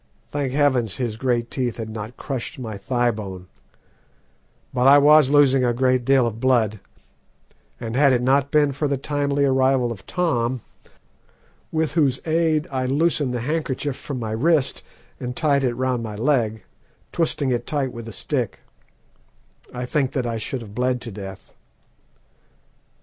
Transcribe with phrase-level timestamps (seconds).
[0.31, 3.45] Thank heavens, his great teeth had not crushed my thigh bone;
[4.73, 6.79] but I was losing a great deal of blood,
[7.79, 10.61] and had it not been for the timely arrival of Tom,
[11.71, 14.81] with whose aid I loosed the handkerchief from my wrist
[15.19, 16.63] and tied it round my leg,
[17.11, 18.61] twisting it tight with a stick,
[19.71, 21.53] I think that I should have bled to death.